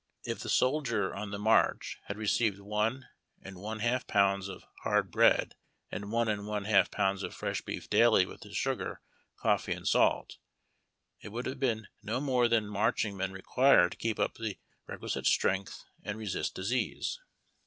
[0.23, 3.07] If the soldier on the march had received one
[3.39, 5.53] and one half pounds of hard bread
[5.91, 9.01] and one and one half pounds of fresh beef daily with his sugar,
[9.35, 10.37] coffee, and salt,
[11.19, 15.27] it would liave been no more than marching men require to keep up the re(|uisite
[15.27, 17.19] strength and resist disease.